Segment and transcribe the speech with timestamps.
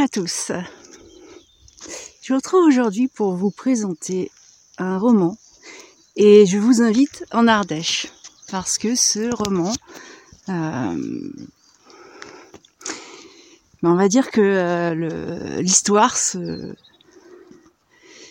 [0.00, 0.50] À tous.
[2.22, 4.30] Je vous retrouve aujourd'hui pour vous présenter
[4.78, 5.36] un roman
[6.16, 8.06] et je vous invite en Ardèche
[8.50, 9.70] parce que ce roman,
[10.48, 11.30] euh,
[13.82, 16.74] on va dire que euh, l'histoire se,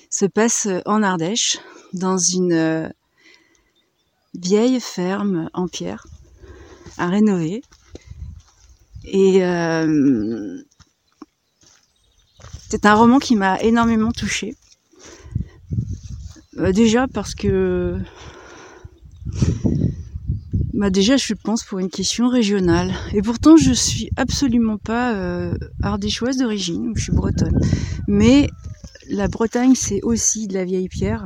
[0.09, 1.59] se passe en Ardèche
[1.93, 2.89] dans une euh,
[4.33, 6.07] vieille ferme en pierre
[6.97, 7.61] à rénover
[9.03, 9.43] et
[12.69, 14.55] c'est un roman qui m'a énormément touchée.
[16.59, 17.97] Euh, déjà parce que
[20.73, 22.93] bah déjà je pense pour une question régionale.
[23.13, 27.59] Et pourtant je suis absolument pas euh, ardéchoise d'origine, je suis bretonne.
[28.07, 28.49] Mais
[29.09, 31.25] la Bretagne c'est aussi de la vieille pierre.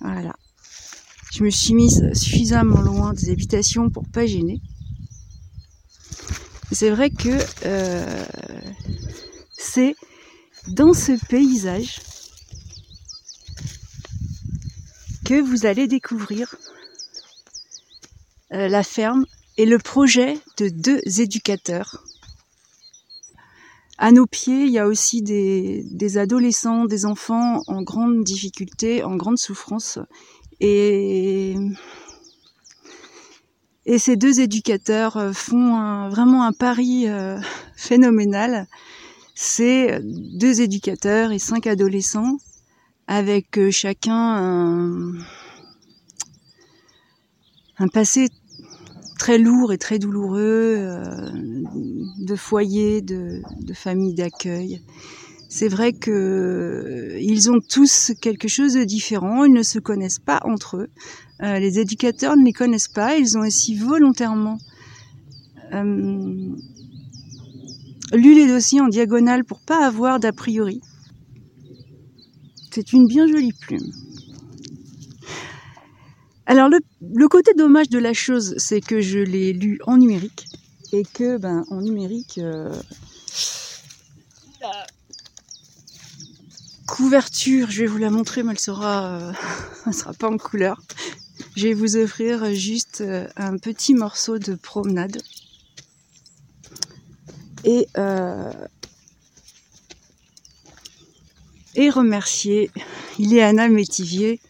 [0.00, 0.34] Voilà.
[1.32, 4.60] Je me suis mise suffisamment loin des habitations pour pas gêner.
[6.72, 8.24] C'est vrai que euh,
[9.60, 9.94] c'est
[10.68, 12.00] dans ce paysage
[15.24, 16.56] que vous allez découvrir
[18.52, 19.26] euh, la ferme
[19.58, 22.02] et le projet de deux éducateurs.
[23.98, 29.16] À nos pieds, il y a aussi des, adolescents, des enfants en grande difficulté, en
[29.16, 29.98] grande souffrance.
[30.58, 31.54] Et,
[33.98, 37.38] ces deux éducateurs font vraiment un pari euh,
[37.76, 38.66] phénoménal
[39.42, 42.36] c'est deux éducateurs et cinq adolescents
[43.06, 45.16] avec euh, chacun
[47.78, 48.28] un, passé
[49.18, 51.30] très lourd et très douloureux euh,
[52.18, 53.40] de foyer, de,
[53.72, 54.82] famille d'accueil.
[55.48, 60.18] C'est vrai que euh, ils ont tous quelque chose de différent, ils ne se connaissent
[60.18, 60.90] pas entre eux.
[61.40, 64.58] les éducateurs ne les connaissent pas, ils ont aussi volontairement
[68.12, 70.80] lu les dossiers en diagonale pour pas avoir d'a priori.
[72.72, 73.92] C'est une bien jolie plume.
[76.46, 80.46] Alors le, côté dommage de la chose, c'est que je l'ai lu en numérique
[80.92, 82.74] et que ben en numérique euh,
[84.60, 84.86] la
[86.88, 89.32] couverture, je vais vous la montrer, mais elle sera, euh,
[89.92, 90.82] sera pas en couleur.
[91.56, 95.22] Je vais vous offrir juste euh, un petit morceau de promenade
[97.64, 98.52] et, euh,
[101.74, 102.70] et remercier
[103.18, 104.40] Iléana Métivier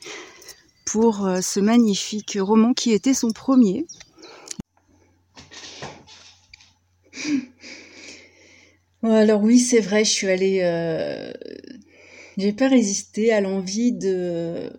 [0.85, 3.87] pour euh, ce magnifique roman qui était son premier.
[9.03, 10.61] Alors oui, c'est vrai, je suis allée...
[10.63, 11.33] Euh,
[12.37, 14.73] j'ai pas résisté à l'envie de,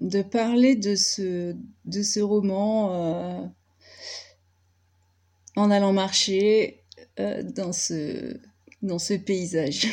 [0.00, 3.46] de parler de ce, de ce roman euh,
[5.56, 6.84] en allant marcher
[7.20, 8.38] euh, dans, ce,
[8.82, 9.88] dans ce paysage.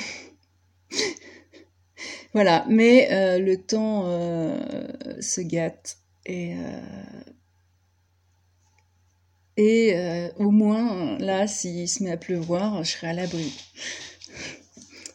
[2.33, 4.59] voilà, mais euh, le temps euh,
[5.19, 5.97] se gâte
[6.27, 6.55] et,
[9.57, 9.95] et
[10.37, 13.53] au moins là, s'il se met à pleuvoir, je serai à l'abri.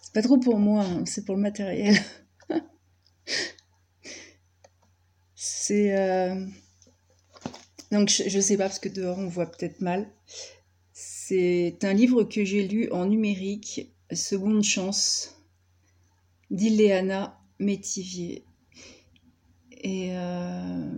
[0.03, 1.97] C'est pas trop pour moi, hein, c'est pour le matériel.
[5.35, 5.97] c'est
[7.91, 10.07] donc je, je sais pas parce que dehors on voit peut-être mal.
[11.31, 15.41] C'est un livre que j'ai lu en numérique, Seconde chance,
[16.51, 18.45] d'Iléana Métivier.
[19.81, 20.91] Et euh,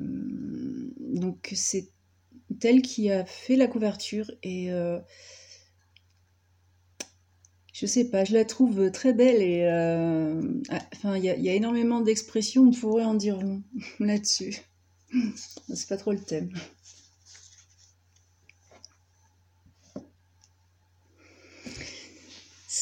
[1.00, 1.90] donc c'est
[2.62, 4.98] elle qui a fait la couverture et euh,
[7.74, 10.40] je sais pas, je la trouve très belle et euh,
[10.70, 13.62] ah, enfin il y, y, a énormément d'expressions, on pourrait en dire long
[14.00, 14.56] là-dessus.
[15.74, 16.54] C'est pas trop le thème.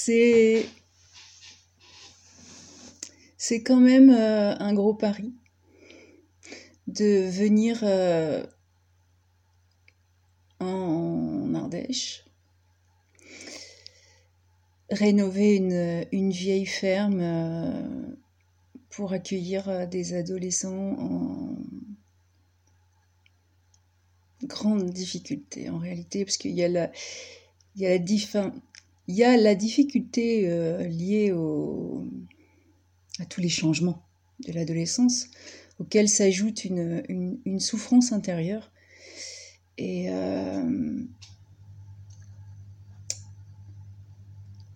[0.02, 0.64] C'est
[3.62, 5.34] quand même euh, un gros pari
[6.86, 8.42] de venir euh,
[10.58, 12.24] en Ardèche,
[14.90, 18.16] rénover une, vieille ferme euh,
[18.88, 21.56] pour accueillir des adolescents en
[24.44, 26.90] grande difficulté en réalité, parce qu'il y a la,
[27.76, 28.52] il y a la,
[29.10, 31.34] il y a la difficulté euh, liée
[33.18, 34.04] à tous les changements
[34.46, 35.26] de l'adolescence,
[35.80, 38.70] auxquels s'ajoute une, souffrance intérieure.
[39.78, 41.02] Et, euh,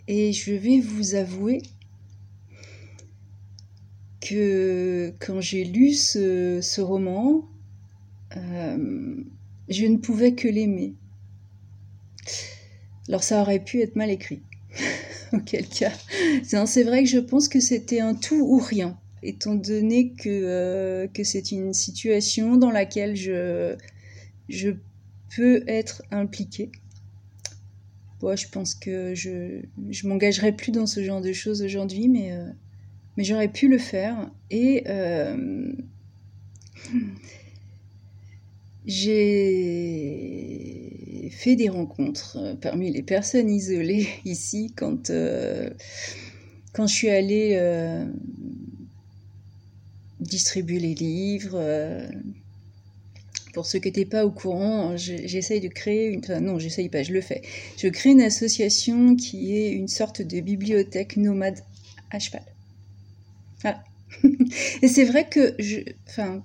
[0.09, 1.63] et je vais vous avouer
[4.21, 7.49] que quand j'ai lu ce, roman,
[8.37, 9.15] euh,
[9.69, 10.97] je ne pouvais que l'aimer.
[13.09, 14.43] Alors ça aurait pu être mal écrit.
[15.33, 15.93] auquel cas.
[16.43, 21.07] C'est vrai que je pense que c'était un tout ou rien, étant donné que, euh,
[21.09, 23.77] que c'est une situation dans laquelle je,
[24.49, 24.71] je
[25.35, 26.71] peux être impliquée.
[28.21, 29.61] Bon, je pense que je
[29.91, 32.49] je m'engagerai plus dans ce genre de choses aujourd'hui, mais, euh,
[33.17, 34.31] mais j'aurais pu le faire.
[34.51, 35.73] Et euh,
[38.87, 40.84] j'ai
[41.31, 45.11] fait des rencontres euh, parmi les personnes isolées ici quand,
[46.73, 47.59] quand je suis allée
[50.21, 51.61] distribuer les livres
[53.55, 56.21] pour ceux qui n'étaient pas au courant, j'essaye de créer une...
[56.41, 57.41] Non, j'essaye pas, je le fais.
[57.79, 61.61] Je crée une association qui est une sorte de bibliothèque nomade
[62.11, 62.43] à cheval.
[63.63, 63.83] Voilà.
[64.83, 65.81] Et c'est vrai que je...
[66.09, 66.43] Enfin,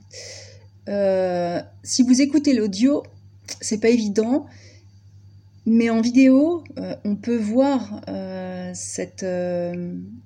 [0.88, 3.04] euh, si vous écoutez l'audio,
[3.60, 4.46] c'est pas évident,
[5.70, 9.26] mais en vidéo, euh, on peut voir euh, cette,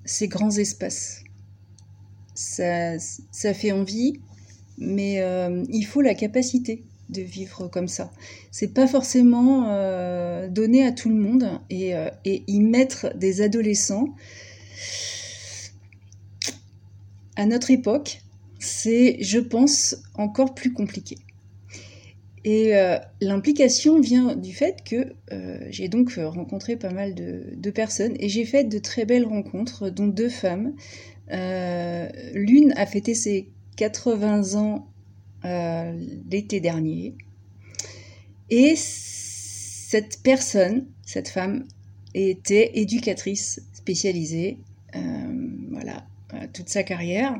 [0.04, 1.24] ces grands espaces.
[2.34, 2.98] Ça,
[3.54, 4.20] fait envie,
[4.78, 8.10] mais euh, il faut la capacité de vivre comme ça.
[8.50, 14.08] C'est pas forcément euh, donné à tout le monde euh, et, y mettre des adolescents
[17.36, 18.22] à notre époque,
[18.58, 21.18] c'est, je pense, encore plus compliqué.
[22.44, 22.72] Et
[23.22, 25.14] l'implication vient du fait que
[25.70, 30.06] j'ai donc rencontré pas mal de, personnes et j'ai fait de très belles rencontres, dont
[30.06, 30.74] deux femmes.
[31.30, 34.86] L'une a fêté ses 80 ans
[35.44, 35.92] euh,
[36.30, 37.14] l'été dernier.
[38.48, 41.66] Et cette personne, cette femme,
[42.14, 44.58] était éducatrice spécialisée,
[44.94, 45.00] euh,
[45.70, 47.38] voilà, euh, toute sa carrière.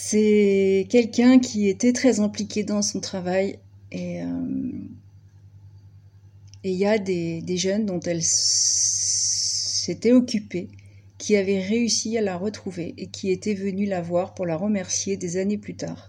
[0.00, 3.58] C'est quelqu'un qui était très impliqué dans son travail
[3.92, 4.22] et
[6.64, 10.68] il y a des, jeunes dont elle s'était occupée
[11.18, 15.16] qui avait réussi à la retrouver et qui était venu la voir pour la remercier
[15.16, 16.08] des années plus tard,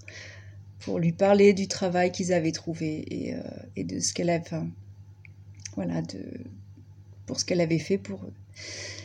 [0.79, 4.43] pour lui parler du travail qu'ils avaient trouvé et, euh, de ce qu'elle avait,
[7.25, 8.33] pour ce qu'elle avait fait pour eux.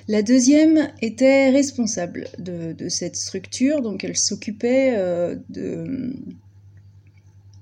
[0.06, 6.12] La deuxième était responsable de, cette structure, donc elle s'occupait euh, de,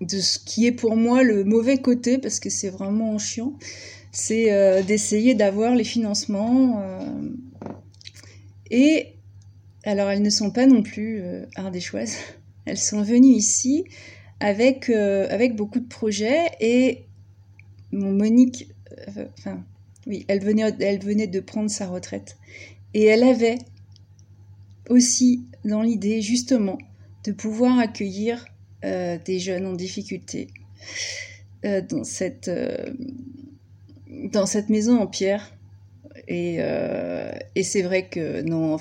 [0.09, 3.57] ce qui est pour moi le mauvais côté, parce que c'est vraiment chiant,
[4.11, 7.31] c'est euh, d'essayer d'avoir les financements euh,
[8.73, 9.15] et
[9.85, 11.21] alors, elles ne sont pas non plus
[11.57, 12.17] ardéchoises.
[12.67, 13.85] Elles sont venues ici
[14.39, 17.07] avec, avec beaucoup de projets et
[17.91, 18.69] mon Monique,
[20.07, 22.37] oui, elle venait, de prendre sa retraite.
[22.95, 23.59] Et elle avait
[24.89, 26.79] aussi dans l'idée, justement,
[27.25, 28.45] de pouvoir accueillir
[28.83, 30.49] des jeunes en difficulté
[31.63, 32.51] dans, cette,
[34.33, 35.53] dans cette maison en pierre
[36.29, 38.79] et, euh, c'est vrai que non,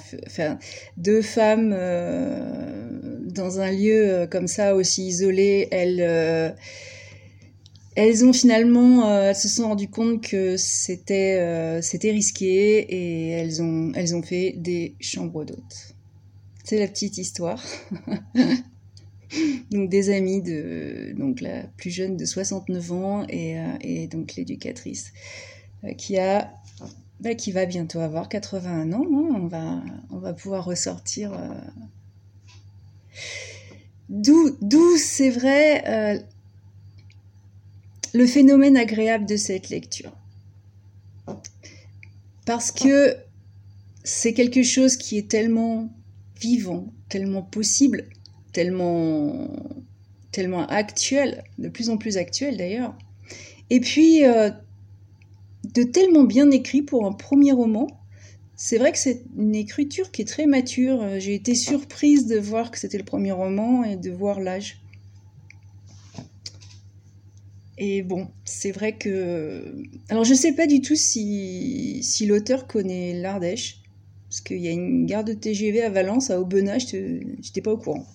[0.98, 6.50] deux femmes euh, dans un lieu euh, comme ça aussi isolé, elles, euh,
[7.96, 13.30] elles ont finalement, euh, elles se sont rendues compte que c'était, euh, c'était risqué et
[13.30, 15.96] elles ont, elles ont fait des chambres d'hôtes.
[16.64, 17.64] C'est la petite histoire.
[19.72, 25.12] donc des amis de, donc la plus jeune de 69 ans et, et donc l'éducatrice
[25.98, 26.52] qui a
[27.22, 29.06] bah, qui va bientôt avoir 81 ans.
[29.06, 29.36] Hein.
[29.36, 29.80] on, va,
[30.10, 31.34] on va pouvoir ressortir.
[31.34, 31.54] Euh...
[34.10, 36.20] D'où, c'est vrai, euh,
[38.14, 40.12] le phénomène agréable de cette lecture.
[42.46, 43.16] Parce que
[44.04, 45.90] c'est quelque chose qui est tellement
[46.40, 48.10] vivant, tellement possible,
[48.52, 49.50] tellement,
[50.32, 52.96] tellement actuel, de plus en plus actuel d'ailleurs.
[53.70, 54.50] Et puis, euh,
[55.64, 57.88] de tellement bien écrit pour un premier roman.
[58.56, 61.20] C'est vrai que c'est une écriture qui est très mature.
[61.20, 64.81] J'ai été surprise de voir que c'était le premier roman et de voir l'âge.
[67.84, 69.74] Et bon, c'est vrai que...
[70.10, 73.82] Alors je ne sais pas du tout si, l'auteur connaît l'Ardèche,
[74.30, 77.72] parce qu'il y a une gare de TGV à Valence, à Aubenas, je n'étais pas
[77.72, 78.06] au courant.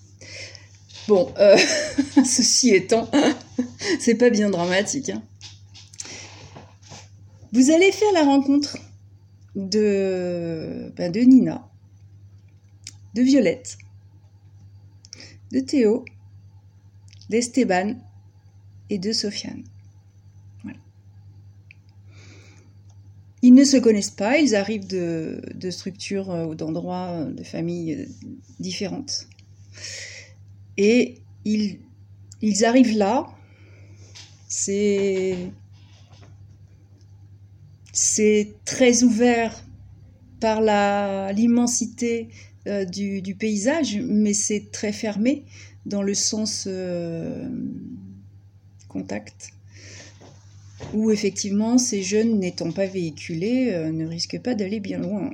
[1.09, 1.57] Bon, euh,
[2.25, 3.11] ceci étant,
[3.99, 5.11] c'est pas bien dramatique.
[5.11, 5.25] Hein.
[7.53, 8.79] Vous allez faire la rencontre
[9.57, 11.69] ben de Nina,
[13.17, 13.79] de Violette,
[15.51, 16.05] de Théo,
[17.31, 17.97] d'Esteban
[18.91, 19.65] et de Sofiane.
[23.43, 27.45] Ils ne se connaissent pas, ils arrivent de, de structures euh, ou d'endroits, euh, de
[27.45, 28.07] familles euh,
[28.59, 29.29] différentes.
[30.77, 31.79] Et ils,
[32.43, 33.27] ils arrivent là,
[34.49, 35.37] c'est
[37.93, 39.65] c'est très ouvert
[40.41, 40.61] par
[41.33, 42.29] l'immensité
[42.67, 45.45] du, paysage, mais c'est très fermé
[45.87, 46.69] dans le sens
[48.97, 49.53] contact
[50.93, 55.31] où effectivement ces jeunes n'étant pas véhiculés euh, ne risquent pas d'aller bien loin.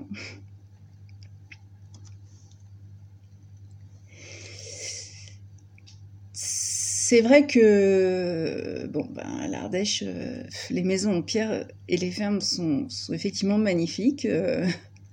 [6.32, 12.40] C'est vrai que bon, ben, à l'Ardèche, euh, les maisons en pierre et les fermes
[12.40, 14.24] sont, effectivement magnifiques.
[14.24, 14.66] Euh,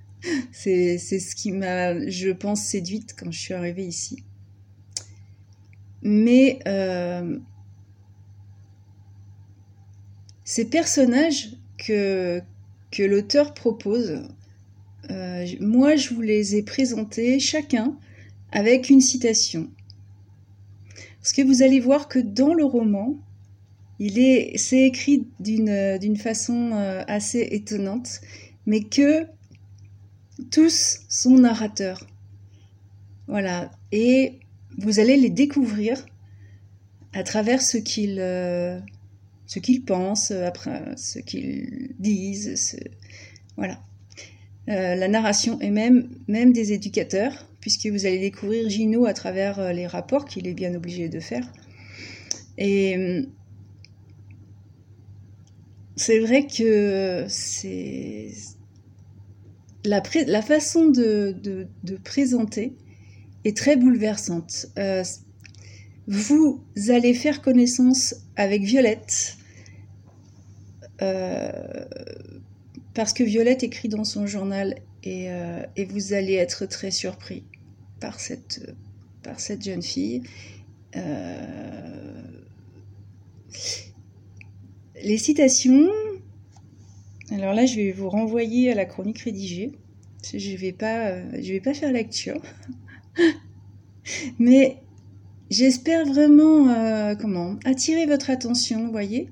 [0.51, 4.23] c'est ce qui m'a, je pense, séduite quand je suis arrivée ici.
[6.01, 6.59] Mais
[10.49, 12.41] ces personnages que,
[12.89, 14.23] que l'auteur propose,
[15.11, 17.95] euh, moi je vous les ai présentés chacun
[18.51, 19.69] avec une citation.
[21.21, 23.15] Parce que vous allez voir que dans le roman,
[23.99, 28.19] il est, c'est écrit d'une, d'une façon euh, assez étonnante,
[28.65, 29.27] mais que
[30.49, 32.07] tous sont narrateurs.
[33.27, 33.69] Voilà.
[33.91, 34.39] Et
[34.79, 36.03] vous allez les découvrir
[37.13, 38.79] à travers ce qu'ils, euh,
[39.49, 42.77] ce qu'ils pensent, euh, après ce qu'ils disent,
[43.57, 43.81] voilà.
[44.69, 49.57] Euh, la narration est même, même des éducateurs, puisque vous allez découvrir Gino à travers
[49.57, 51.51] euh, les rapports qu'il est bien obligé de faire.
[52.59, 53.25] Et
[55.95, 57.25] c'est vrai que
[59.85, 61.67] la, façon de,
[62.03, 62.75] présenter
[63.45, 64.67] est très bouleversante.
[66.07, 69.38] vous allez faire connaissance avec Violette, euh,
[72.93, 77.43] parce que Violette écrit dans son journal et, euh, et, vous allez être très surpris
[77.99, 78.73] par cette,
[79.23, 80.23] par cette jeune fille.
[80.95, 82.21] Euh,
[85.01, 85.89] les citations,
[87.31, 89.71] alors là je vais vous renvoyer à la chronique rédigée.
[90.33, 92.41] Je ne vais, pas, vais pas faire lecture.
[94.39, 94.81] Mais
[95.49, 99.29] j'espère vraiment comment attirer votre attention, vous voyez,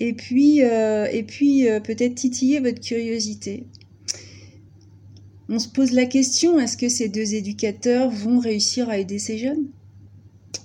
[0.00, 3.66] et puis, euh, et puis euh, peut-être titiller votre curiosité.
[5.48, 9.38] On se pose la question, est-ce que ces deux éducateurs vont réussir à aider ces
[9.38, 9.66] jeunes?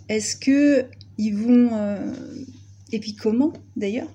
[0.09, 0.85] Est-ce que
[1.17, 1.69] ils vont...
[1.73, 2.13] Euh,
[2.91, 4.11] et puis comment d'ailleurs?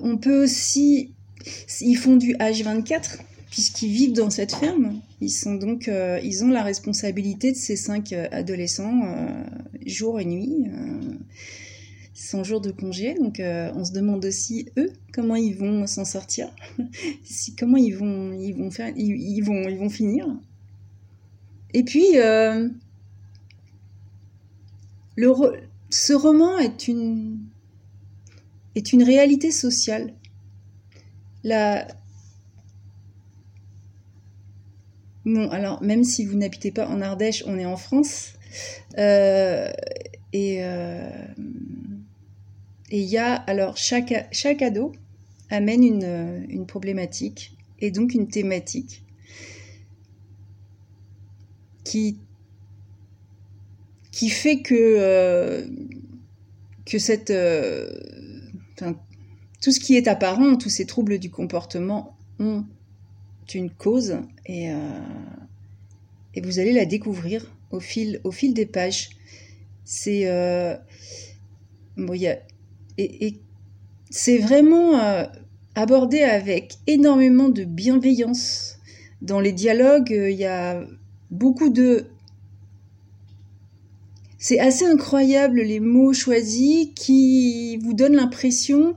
[0.00, 1.12] On peut aussi...
[1.80, 3.18] Ils font du H24
[3.54, 5.00] puisqu'ils vivent dans cette ferme.
[5.20, 5.88] Ils sont donc,
[6.22, 9.02] ils ont la responsabilité de ces cinq adolescents
[9.86, 10.66] jour et nuit.
[12.14, 13.14] 100 jours de congé.
[13.14, 16.48] Donc euh, on se demande aussi eux comment ils vont s'en sortir,
[17.24, 20.26] si, comment ils vont ils vont faire ils, vont ils vont finir.
[21.74, 22.68] Et puis euh,
[25.16, 25.32] le
[25.90, 27.38] ce roman est une
[28.74, 30.14] est une réalité sociale.
[31.42, 31.86] La
[35.24, 38.34] Bon, alors même si vous n'habitez pas en Ardèche, on est en France.
[38.98, 39.70] Euh,
[40.32, 40.60] et
[42.90, 44.92] et il y a, alors, chaque, chaque ado
[45.50, 49.02] amène une, une problématique et donc une thématique
[51.82, 52.18] qui,
[54.30, 55.66] fait que, euh,
[56.86, 57.90] que cette, euh,
[59.60, 62.64] tout ce qui est apparent, tous ces troubles du comportement ont
[63.52, 64.78] une cause et, euh,
[66.34, 69.10] et vous allez la découvrir au fil, au fil des pages.
[69.84, 70.26] C'est.
[70.26, 70.80] a
[72.96, 73.36] et,
[74.10, 75.24] c'est vraiment euh,
[75.74, 78.78] abordé avec énormément de bienveillance.
[79.22, 80.84] Dans les dialogues, euh, il y a
[81.30, 82.06] beaucoup de...
[84.38, 88.94] C'est assez incroyable les mots choisis qui vous donnent l'impression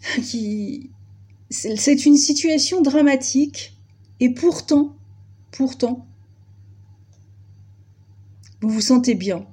[0.22, 0.90] qui
[1.54, 3.76] c'est une situation dramatique
[4.18, 4.96] et pourtant,
[5.52, 6.06] pourtant,
[8.60, 9.46] vous vous sentez bien,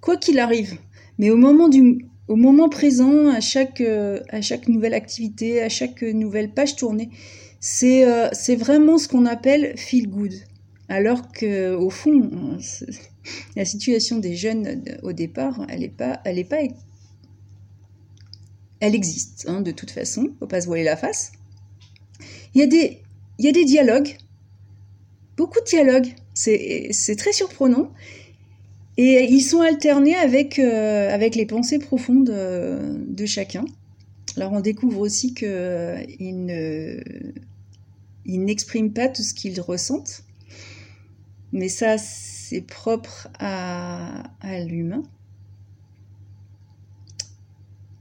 [0.00, 0.78] quoi qu'il arrive.
[1.18, 6.76] Mais au moment présent, à chaque, euh, à chaque nouvelle activité, à chaque nouvelle page
[6.76, 7.10] tournée.
[7.58, 10.32] C'est euh, c'est vraiment ce qu'on appelle feel good.
[10.88, 12.58] Alors que au fond,
[13.56, 16.62] la situation des jeunes euh, au départ, elle est pas, elle est pas,
[18.80, 20.28] elle existe hein, de toute façon.
[20.38, 21.32] Faut pas se voiler la face.
[22.54, 24.16] Il y a des, dialogues,
[25.36, 26.08] beaucoup de dialogues.
[26.34, 27.92] C'est très surprenant.
[28.96, 33.64] Et ils sont alternés avec, euh, les pensées profondes euh, de chacun.
[34.36, 37.00] Alors on découvre aussi qu'ils euh, ne,
[38.26, 40.22] n'expriment pas tout ce qu'ils ressentent,
[41.52, 44.22] mais ça c'est propre à
[44.68, 45.02] l'humain.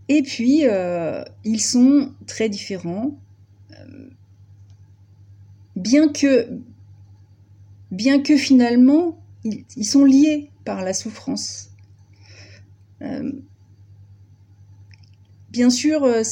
[0.09, 0.63] Et puis
[1.45, 3.17] ils sont très différents.
[5.79, 6.47] Bien que,
[7.89, 11.69] bien que finalement, ils, sont liés par la souffrance.
[13.01, 13.31] Euh,
[15.49, 16.23] bien sûr, euh,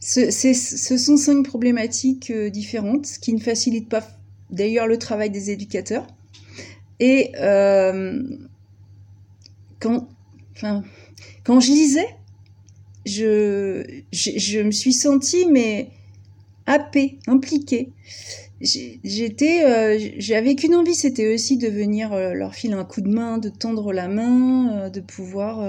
[0.00, 4.04] ce sont cinq problématiques euh, différentes, ce qui ne facilite pas
[4.50, 6.06] d'ailleurs le travail des éducateurs.
[6.98, 7.32] Et
[9.78, 10.08] quand,
[10.52, 10.82] enfin,
[11.44, 12.16] quand je lisais,
[13.06, 15.88] je, je, me suis sentie mais
[16.66, 17.92] happée, impliquée.
[18.60, 23.08] J'étais, euh, j'avais qu'une envie, c'était aussi de venir euh, leur filer un coup de
[23.08, 25.60] main, de tendre la main, euh, de pouvoir,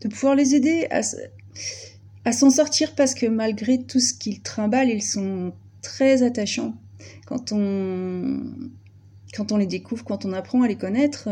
[0.00, 5.02] de pouvoir les aider à, s'en sortir parce que malgré tout ce qu'ils trimballent, ils
[5.02, 6.74] sont très attachants.
[7.26, 8.40] Quand on,
[9.34, 11.28] quand on les découvre, quand on apprend à les connaître,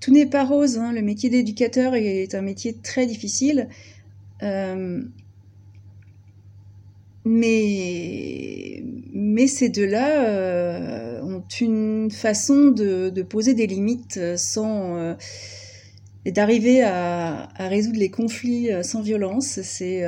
[0.00, 0.78] tout n'est pas rose.
[0.78, 0.92] Hein.
[0.92, 3.68] Le métier d'éducateur est un métier très difficile.
[7.24, 15.16] Mais, mais ces deux-là euh, ont une façon de, poser des limites sans
[16.24, 19.60] et d'arriver à, résoudre les conflits sans violence.
[19.62, 20.04] C'est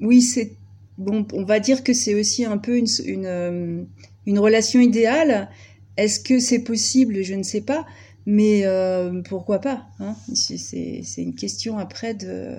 [0.00, 0.52] oui, c'est
[0.98, 1.26] bon.
[1.32, 2.76] On va dire que c'est aussi un peu
[3.06, 3.86] une
[4.26, 5.48] une relation idéale,
[5.96, 7.22] est-ce que c'est possible?
[7.22, 7.86] Je ne sais pas.
[8.24, 10.14] Mais euh, pourquoi pas hein?
[10.32, 12.56] C'est une question après de,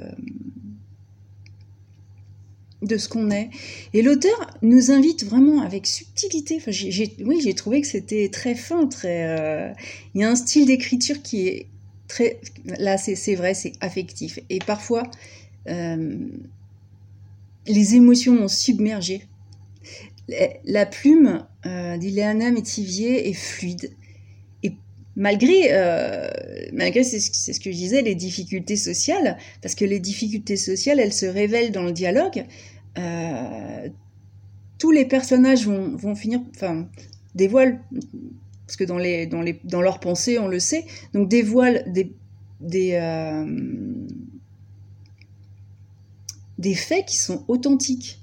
[2.83, 3.49] de ce qu'on est.
[3.93, 6.57] Et l'auteur nous invite vraiment avec subtilité.
[6.57, 6.71] Enfin,
[7.25, 9.25] oui, j'ai trouvé que c'était très fin, très.
[9.25, 9.73] Euh,
[10.13, 11.67] il y a un style d'écriture qui est
[12.07, 12.39] très.
[12.77, 14.39] Là, c'est vrai, c'est affectif.
[14.49, 15.03] Et parfois,
[15.69, 16.17] euh,
[17.65, 19.23] les émotions ont submergé
[20.65, 23.91] la plume euh, d'Ileana Métivier est fluide.
[24.63, 24.73] Et
[25.15, 26.29] malgré, euh,
[26.71, 31.13] malgré c'est ce que je disais, les difficultés sociales, parce que les difficultés sociales, elles
[31.13, 32.45] se révèlent dans le dialogue,
[34.77, 36.87] tous les personnages vont, vont finir, enfin,
[37.35, 37.79] dévoilent,
[38.67, 42.13] parce que dans, les, dans, les, dans leurs pensées, on le sait, donc dévoilent des,
[42.59, 43.45] des, euh,
[46.57, 48.19] des faits qui sont authentiques.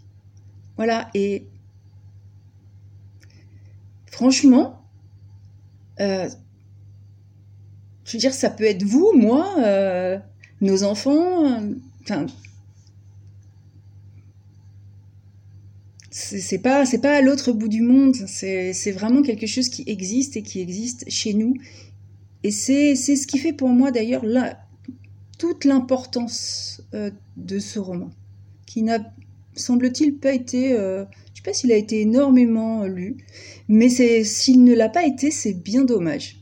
[0.76, 1.46] Voilà, et
[4.06, 4.82] franchement,
[6.00, 6.28] euh,
[8.04, 10.18] je veux dire, ça peut être vous, moi, euh,
[10.60, 11.62] nos enfants.
[12.02, 12.26] Enfin,
[16.10, 18.16] c'est pas c'est pas à l'autre bout du monde.
[18.26, 21.54] C'est vraiment quelque chose qui existe et qui existe chez nous.
[22.42, 24.24] Et c'est ce qui fait pour moi d'ailleurs
[25.38, 28.10] toute l'importance euh, de ce roman,
[28.66, 28.98] qui n'a
[29.54, 30.76] semble-t-il pas été
[31.40, 33.16] je sais pas s'il a été énormément lu,
[33.68, 36.40] mais s'il ne l'a pas été, c'est bien dommage.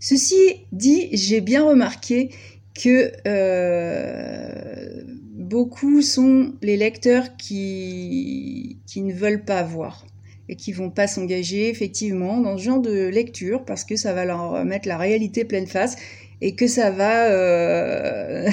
[0.00, 0.34] Ceci
[0.72, 2.30] dit, j'ai bien remarqué
[2.74, 5.02] que euh,
[5.50, 10.06] beaucoup sont les lecteurs qui, ne veulent pas voir
[10.48, 14.24] et qui vont pas s'engager effectivement dans ce genre de lecture parce que ça va
[14.24, 15.96] leur mettre la réalité pleine face
[16.40, 18.48] et que ça va euh...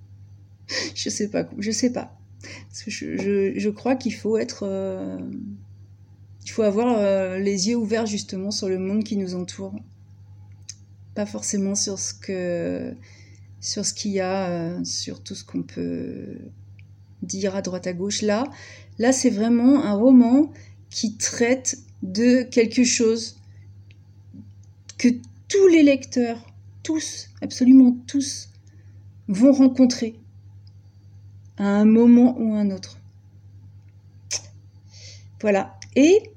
[0.94, 2.18] je sais pas je sais pas
[2.86, 4.64] je, crois qu'il faut être.
[4.64, 5.18] Euh,
[6.44, 9.74] il faut avoir euh, les yeux ouverts justement sur le monde qui nous entoure.
[11.14, 12.94] Pas forcément sur ce que.
[13.60, 16.38] Sur ce qu'il y a, euh, sur tout ce qu'on peut
[17.22, 18.22] dire à droite à gauche.
[18.22, 18.44] Là,
[18.98, 20.52] là c'est vraiment un roman
[20.90, 23.36] qui traite de quelque chose
[24.96, 25.08] que
[25.48, 26.38] tous les lecteurs,
[26.82, 28.50] tous, absolument tous,
[29.28, 30.18] vont rencontrer
[31.56, 32.98] à un moment ou un autre.
[35.40, 35.78] Voilà.
[35.96, 36.30] Et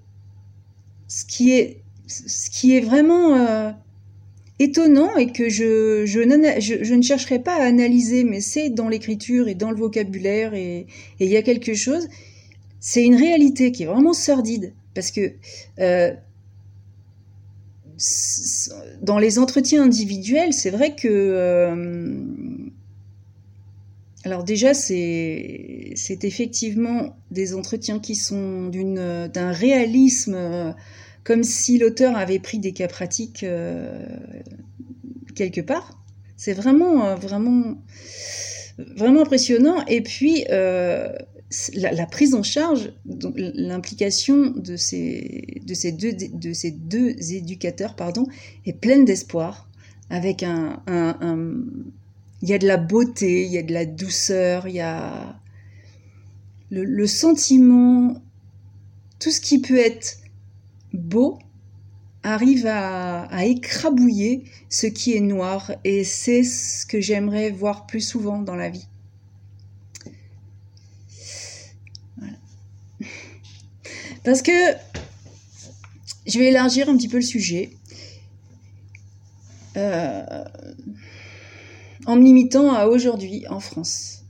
[1.08, 3.72] ce qui est, ce qui est vraiment euh,
[4.62, 9.56] étonnant et que je, je, ne chercherai pas à analyser, mais c'est dans l'écriture et
[9.56, 10.88] dans le vocabulaire et
[11.20, 12.08] il y a quelque chose,
[12.80, 14.74] c'est une réalité qui est vraiment sordide.
[14.94, 15.34] Parce que
[15.80, 16.14] euh,
[19.02, 22.20] dans les entretiens individuels, c'est vrai que euh,
[24.24, 30.72] alors déjà, c'est effectivement des entretiens qui sont d'un réalisme, euh,
[31.24, 34.06] comme si l'auteur avait pris des cas pratiques euh,
[35.36, 36.00] quelque part.
[36.38, 37.78] C'est vraiment, euh, vraiment,
[38.96, 39.86] vraiment impressionnant.
[39.86, 42.94] Et puis, la, prise en charge,
[43.36, 48.26] l'implication de ces, de, ces deux, de ces deux éducateurs pardon,
[48.66, 49.70] est pleine d'espoir,
[50.10, 50.82] avec un
[52.42, 55.40] il y a de la beauté, il y a de la douceur, il y a
[56.72, 58.22] le, sentiment,
[59.20, 60.18] tout ce qui peut être
[60.94, 61.40] beau
[62.24, 68.40] arrive à, écrabouiller ce qui est noir et c'est ce que j'aimerais voir plus souvent
[68.40, 68.88] dans la vie.
[74.24, 74.52] Parce que
[76.28, 77.72] je vais élargir un petit peu le sujet
[79.78, 80.44] euh,
[82.06, 84.24] en me limitant à aujourd'hui en France.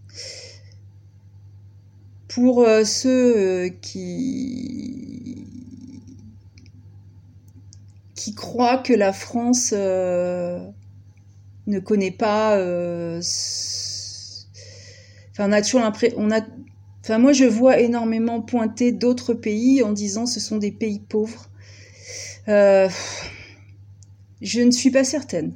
[2.28, 5.45] Pour euh, ceux euh, qui
[8.21, 10.71] qui croient que la France ne
[11.84, 12.55] connaît pas
[15.31, 16.29] enfin on a toujours l'impression
[17.03, 21.49] enfin moi je vois énormément pointer d'autres pays en disant ce sont des pays pauvres
[22.47, 22.89] euh,
[24.41, 25.53] je ne suis pas certaine.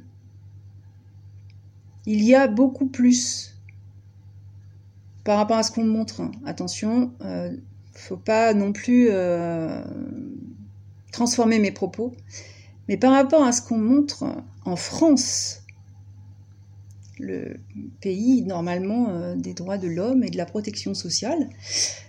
[2.06, 3.54] Il y a beaucoup plus
[5.24, 6.20] par rapport à ce qu'on montre.
[6.20, 6.30] Hein.
[6.44, 7.50] Attention, euh,
[7.94, 9.82] faut pas non plus euh,
[11.10, 12.14] transformer mes propos.
[12.88, 14.24] Mais par rapport à ce qu'on montre
[14.64, 15.62] en France,
[17.18, 17.56] le
[18.00, 21.48] pays normalement euh, des droits de l'homme et de la protection sociale,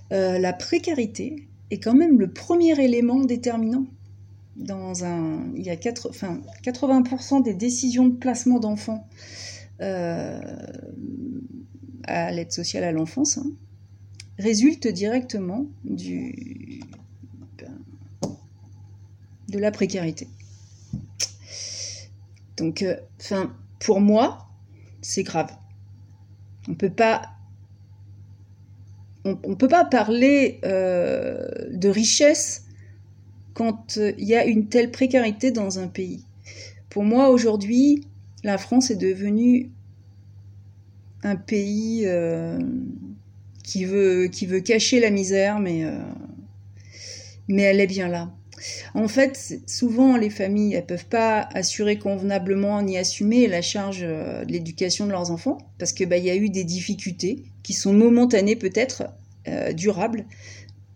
[0.10, 3.86] la précarité est quand même le premier élément déterminant
[4.58, 9.08] dans un, il y a 80% des décisions de placement d'enfants
[9.82, 10.40] euh,
[12.06, 13.46] à l'aide sociale à l'enfance hein,
[14.40, 16.82] résultent directement du,
[17.60, 17.72] ben,
[19.50, 20.28] de la précarité.
[22.58, 24.50] Donc, euh, enfin, pour moi,
[25.02, 25.52] c'est grave.
[26.68, 27.22] On peut pas
[29.44, 32.64] on peut pas parler euh, de richesse
[33.54, 36.24] quand euh, il y a une telle précarité dans un pays.
[36.90, 38.08] Pour moi, aujourd'hui,
[38.46, 39.70] la France est devenue
[41.24, 42.08] un pays
[43.64, 45.84] qui, veut, qui veut cacher la misère, mais,
[47.50, 48.32] mais elle est bien là.
[48.94, 54.52] En fait, souvent, les familles, elles peuvent pas assurer convenablement ni assumer la charge de
[54.52, 58.56] l'éducation de leurs enfants, parce que bah, y a eu des difficultés qui sont momentanées
[58.56, 59.04] peut-être,
[59.74, 60.26] durables.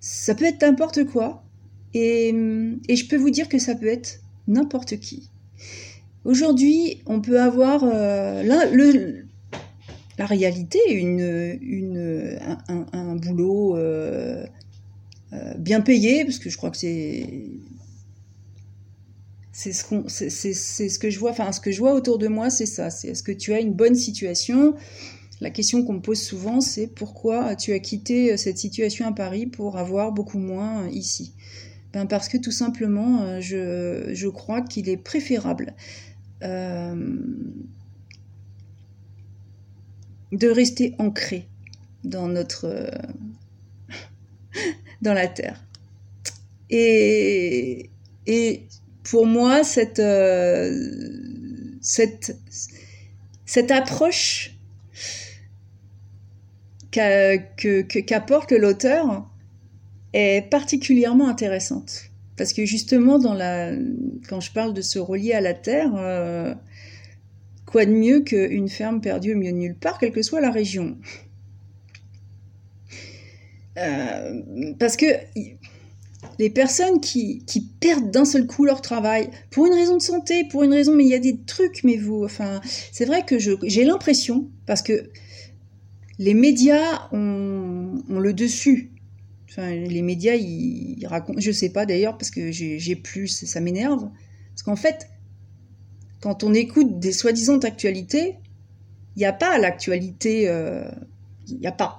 [0.02, 1.44] Ça peut être n'importe quoi.
[1.94, 5.30] Et, je peux vous dire que ça peut être n'importe qui.
[6.24, 14.46] Aujourd'hui, on peut avoir euh, la, réalité, une, un, boulot euh, euh,
[15.58, 17.50] bien payé, parce que je crois que c'est
[19.54, 22.90] ce, que je vois, enfin ce que je vois autour de moi, c'est ça.
[22.90, 24.76] C'est est-ce que tu as une bonne situation?
[25.40, 29.48] La question qu'on me pose souvent, c'est pourquoi tu as quitté cette situation à Paris
[29.48, 31.34] pour avoir beaucoup moins ici?
[31.94, 35.74] Ben Parce que tout simplement, euh, je, crois qu'il est préférable
[36.44, 36.96] euh,
[40.32, 41.48] de rester ancré
[42.04, 42.66] dans notre...
[42.66, 42.90] Euh,
[45.02, 45.64] dans la Terre.
[46.70, 47.90] Et,
[48.28, 48.68] et
[49.04, 50.02] pour moi, cette,
[51.82, 52.38] cette,
[53.46, 54.56] cette approche
[56.92, 59.28] qu'apporte l'auteur,
[60.14, 62.12] est particulièrement intéressante.
[62.36, 63.72] Parce que justement, dans la...
[64.28, 66.54] quand je parle de se relier à la terre, euh,
[67.66, 70.52] quoi de mieux qu'une ferme perdue au milieu de nulle part, quelle que soit la
[70.52, 70.98] région?
[73.78, 74.42] Euh,
[74.80, 75.06] Parce que
[76.40, 80.46] les personnes qui, qui perdent d'un seul coup leur travail, pour une raison de santé,
[80.46, 83.38] pour une raison, mais il y a des trucs, mais vous, enfin, c'est vrai que
[83.40, 85.10] j'ai l'impression, parce que
[86.20, 88.92] les médias ont, ont le dessus
[89.58, 91.40] les médias, ils, racontent.
[91.40, 94.10] Je sais pas d'ailleurs, parce que j'ai plus, ça m'énerve.
[94.52, 95.10] Parce qu'en fait,
[96.22, 98.38] quand on écoute des soi-disant actualités,
[99.16, 100.48] il n'y a pas l'actualité.
[100.48, 100.90] Euh,
[101.48, 101.98] il n'y a pas.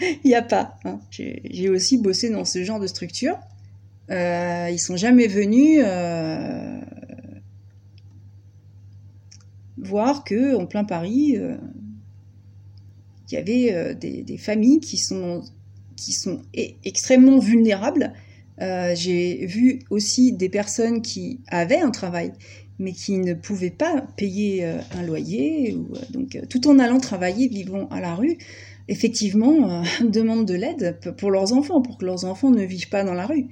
[0.24, 0.78] Il n'y a pas.
[0.84, 1.00] Hein.
[1.10, 3.38] J'ai aussi bossé dans ce genre de structure.
[4.10, 6.80] Euh, ils sont jamais venus euh,
[9.78, 11.56] voir que en plein Paris, euh,
[13.30, 15.42] il y avait des, des, familles qui sont
[15.96, 18.12] qui sont e-, extrêmement vulnérables.
[18.60, 22.32] Euh, j'ai vu aussi des personnes qui avaient un travail,
[22.78, 27.48] mais qui ne pouvaient pas payer euh, un loyer, euh, donc tout en allant travailler,
[27.48, 28.38] vivant à la rue,
[28.88, 33.14] effectivement, demandent de l'aide pour leurs enfants, pour que leurs enfants ne vivent pas dans
[33.14, 33.46] la rue.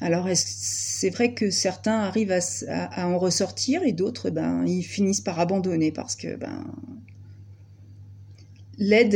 [0.00, 2.34] Alors c'est vrai que certains arrivent
[2.68, 6.64] à, en ressortir et d'autres, ben, ils finissent par abandonner parce que ben,
[8.78, 9.14] l'aide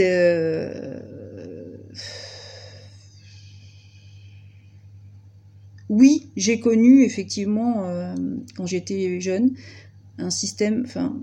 [5.89, 8.15] Oui, j'ai connu effectivement, euh,
[8.57, 9.51] quand j'étais jeune,
[10.19, 11.17] un système, enfin,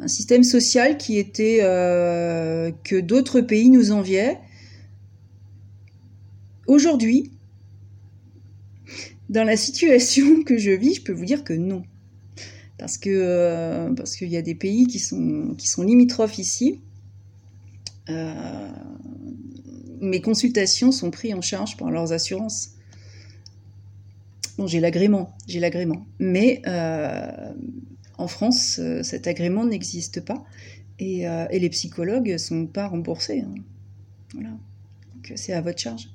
[0.00, 4.38] un système social qui était euh, que d'autres pays nous enviaient.
[6.66, 7.30] Aujourd'hui,
[9.28, 11.82] dans la situation que je vis, je peux vous dire que non,
[12.78, 16.80] parce que euh, parce qu'il y a des pays qui sont qui sont limitrophes ici
[20.00, 22.70] mes consultations sont prises en charge par leurs assurances.
[24.58, 26.06] Bon, j'ai l'agrément, j'ai l'agrément.
[26.18, 27.52] Mais euh,
[28.20, 30.44] en France, euh, cet agrément n'existe pas.
[30.98, 33.40] Et, les psychologues ne sont pas remboursés.
[33.40, 33.54] Hein.
[34.34, 34.50] Voilà.
[34.50, 36.10] Donc c'est à votre charge.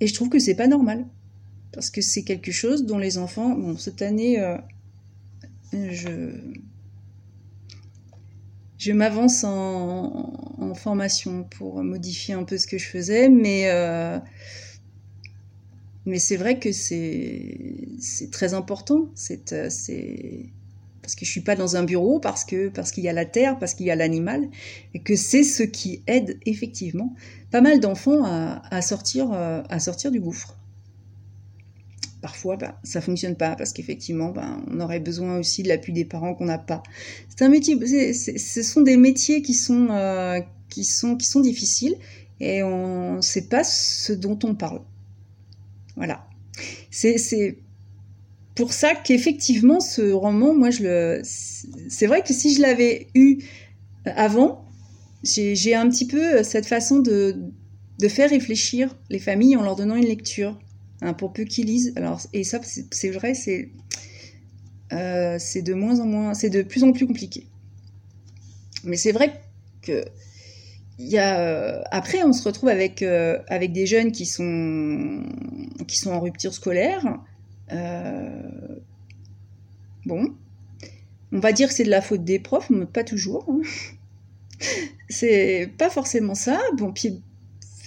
[0.00, 1.04] Et je trouve que c'est pas normal.
[1.70, 3.50] Parce que c'est quelque chose dont les enfants.
[3.50, 4.42] Bon, cette année,
[5.72, 6.30] je
[8.84, 14.18] je m'avance en, formation pour modifier un peu ce que je faisais, mais, euh,
[16.06, 19.08] mais c'est vrai que c'est très important.
[19.52, 20.46] Euh, c'est
[21.02, 23.74] parce que je suis pas dans un bureau, parce qu'il y a la terre, parce
[23.74, 24.48] qu'il y a l'animal,
[24.94, 27.14] et que c'est ce qui aide effectivement
[27.50, 30.56] pas mal d'enfants à, sortir euh, sortir du gouffre
[32.24, 36.06] parfois, ben, ça fonctionne pas parce qu'effectivement, ben, on aurait besoin aussi de l'appui des
[36.06, 36.82] parents qu'on n'a pas.
[37.28, 37.76] C'est un métier,
[38.14, 40.40] ce sont des métiers euh,
[40.70, 41.96] qui sont, qui sont difficiles
[42.40, 44.80] et on ne sait pas ce dont on parle.
[45.96, 46.26] Voilà.
[46.90, 47.58] C'est
[48.54, 53.38] pour ça qu'effectivement, ce roman, moi, je le, c'est vrai que si je l'avais eu
[54.04, 54.64] avant,
[55.22, 57.36] j'ai un petit peu cette façon de,
[57.98, 60.58] de faire réfléchir les familles en leur donnant une lecture.
[61.04, 61.92] Hein, pour peu qu'ils lisent.
[61.96, 63.70] Alors, et ça, c'est vrai, c'est
[64.92, 67.46] euh, c'est de moins en moins, c'est de plus en plus compliqué.
[68.84, 69.40] Mais c'est vrai
[69.82, 70.04] que
[70.98, 75.22] y a, euh, après, on se retrouve avec, euh, avec des jeunes qui sont,
[75.86, 77.04] qui sont en rupture scolaire.
[80.06, 80.34] bon,
[81.32, 83.46] on va dire que c'est de la faute des profs, mais pas toujours.
[83.48, 83.62] Hein.
[85.08, 86.60] c'est pas forcément ça.
[86.76, 87.22] Bon, puis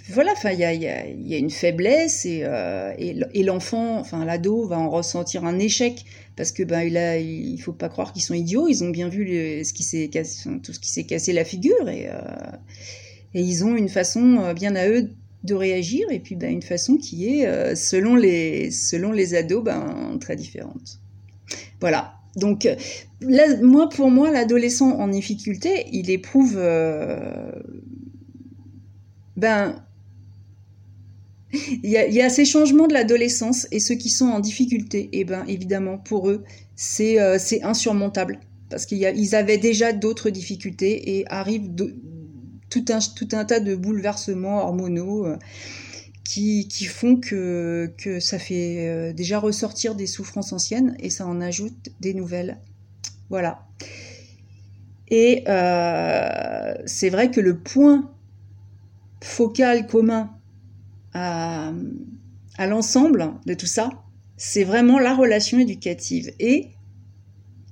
[0.10, 5.44] voilà, enfin, il y a, une faiblesse euh, et, l'enfant, enfin l'ado, va en ressentir
[5.44, 8.68] un échec parce que ben il a, il faut pas croire qu'ils sont idiots.
[8.68, 9.66] Ils ont bien vu tout
[10.74, 12.14] ce qui s'est cassé la figure et, euh,
[13.34, 15.10] et ils ont une façon euh, bien à eux
[15.44, 20.18] de réagir et puis ben, une façon qui est selon les selon les ados ben
[20.20, 21.00] très différente.
[21.80, 22.14] Voilà.
[22.36, 22.68] Donc
[23.62, 26.60] moi pour moi l'adolescent en difficulté, il éprouve
[29.38, 29.87] ben
[31.54, 35.24] il y, a, ces changements de l'adolescence et ceux qui sont en difficulté, et eh
[35.24, 36.44] ben évidemment pour eux
[36.76, 41.72] c'est euh, insurmontable parce qu'ils avaient déjà d'autres difficultés et arrivent
[42.70, 45.38] tout, un, tout un tas de bouleversements hormonaux euh,
[46.26, 51.26] qui, qui, font que, que ça fait euh, déjà ressortir des souffrances anciennes et ça
[51.26, 52.58] en ajoute des nouvelles.
[53.30, 53.66] Voilà.
[55.10, 55.46] Et
[56.86, 58.12] c'est vrai que le point
[59.22, 60.37] focal commun
[61.18, 63.90] à, l'ensemble de tout ça,
[64.36, 66.34] c'est vraiment la relation éducative.
[66.40, 66.70] Et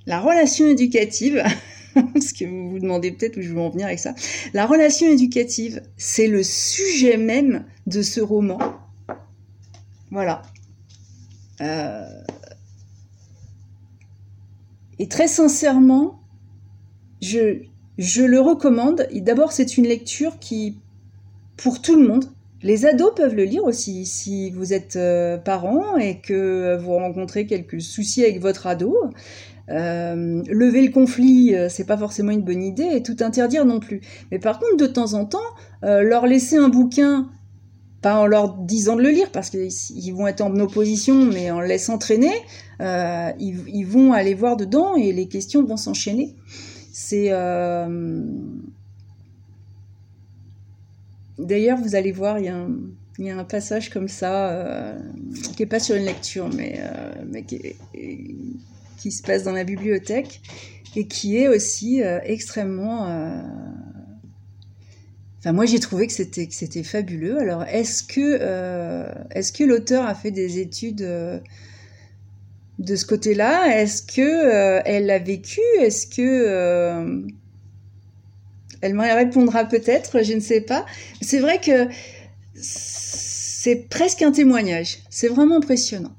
[0.05, 1.43] la relation éducative,
[1.95, 4.13] ce que vous vous demandez peut-être où je veux en venir avec ça,
[4.53, 8.59] la relation éducative, c'est le sujet même de ce roman.
[10.11, 10.41] Voilà.
[11.61, 12.07] Euh,
[14.97, 16.21] et très sincèrement,
[17.21, 17.63] je,
[17.97, 19.07] je le recommande.
[19.13, 20.77] D'abord, c'est une lecture qui,
[21.57, 22.34] pour tout le monde,
[22.65, 27.45] les ados peuvent le lire aussi si vous êtes euh, parent et que vous rencontrez
[27.45, 28.97] quelques soucis avec votre ado.
[29.69, 33.79] Euh, lever le conflit, euh, c'est pas forcément une bonne idée, et tout interdire non
[33.79, 34.01] plus.
[34.31, 35.37] Mais par contre, de temps en temps,
[35.83, 37.29] leur laisser un bouquin,
[38.01, 41.61] pas en leur disant de le lire, parce qu'ils vont être en opposition, mais en
[41.61, 42.33] laissant traîner,
[42.79, 46.33] ils, vont aller voir dedans et les questions vont s'enchaîner.
[46.91, 47.29] C'est
[51.37, 54.97] D'ailleurs, vous allez voir, il y a un, passage comme ça, euh,
[55.55, 57.41] qui n'est pas sur une lecture, mais, euh,
[58.97, 60.41] qui, se passe dans la bibliothèque,
[60.95, 63.05] et qui est aussi euh, extrêmement...
[65.39, 67.37] Enfin, moi, j'ai trouvé que c'était, fabuleux.
[67.37, 68.39] Alors, est-ce que,
[69.31, 71.07] est-ce que l'auteur a fait des études
[72.79, 73.79] de ce côté-là?
[73.79, 75.59] Est-ce que elle l'a vécu?
[75.81, 77.24] Est-ce que
[78.85, 80.85] elle me répondra peut-être, je ne sais pas.
[81.19, 81.87] C'est vrai que
[82.53, 84.99] c'est presque un témoignage.
[85.09, 86.13] C'est vraiment impressionnant.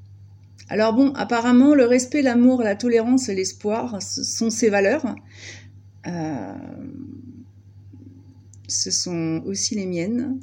[0.67, 5.15] Alors bon, apparemment, le respect, l'amour, la tolérance et l'espoir sont ses valeurs.
[6.07, 6.53] Euh,
[8.67, 10.37] ce sont aussi les miennes.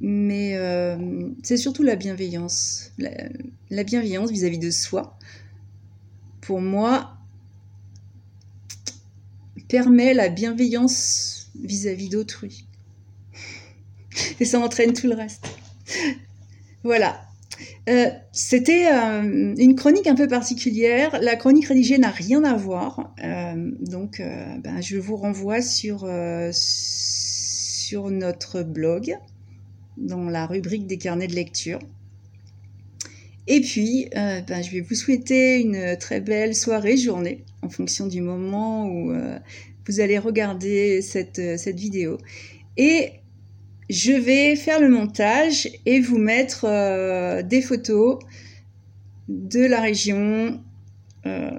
[0.00, 0.96] Mais euh,
[1.44, 2.90] c'est surtout la bienveillance.
[2.98, 5.16] La, bienveillance vis à -vis de soi.
[6.40, 7.17] Pour moi,
[9.68, 12.66] permet la bienveillance vis-à-vis d'autrui.
[14.40, 15.46] Et ça entraîne tout le reste.
[16.84, 17.20] Voilà.
[17.88, 21.18] Euh, c'était euh, une chronique un peu particulière.
[21.20, 23.12] La chronique rédigée n'a rien à voir.
[23.24, 26.04] Euh, donc, ben, je vous renvoie sur,
[28.10, 29.16] notre blog,
[29.96, 31.80] dans la rubrique des carnets de lecture.
[33.46, 38.20] Et puis, ben, je vais vous souhaiter une très belle soirée, journée, en fonction du
[38.20, 39.38] moment où euh,
[39.86, 42.18] vous allez regarder cette, cette vidéo.
[42.76, 43.12] Et
[43.90, 48.18] je vais faire le montage et vous mettre euh, des photos
[49.28, 50.60] de la région.
[51.26, 51.50] Euh,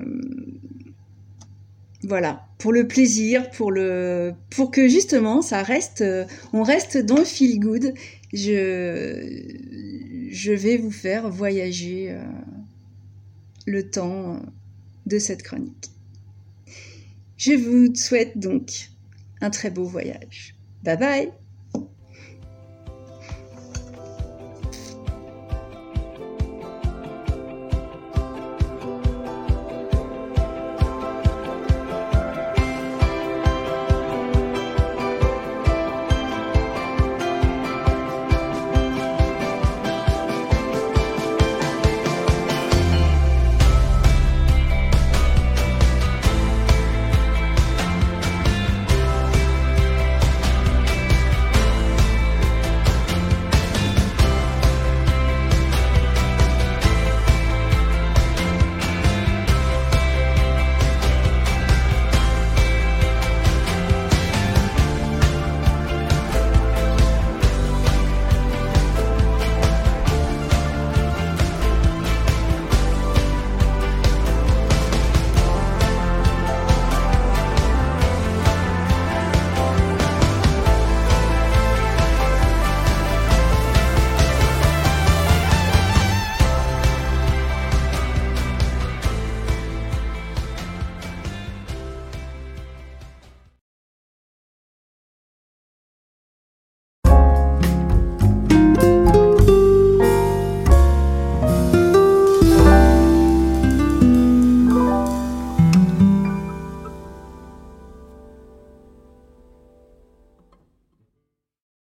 [2.04, 7.18] voilà, pour le plaisir, pour le, pour que justement ça reste, euh, on reste dans
[7.18, 7.94] le feel good.
[8.32, 8.54] Je
[10.54, 12.16] vais vous faire voyager
[13.66, 14.40] le temps
[15.18, 15.90] cette chronique.
[17.38, 18.90] Je vous souhaite donc
[19.42, 20.56] un très beau voyage.
[20.84, 21.34] Bye bye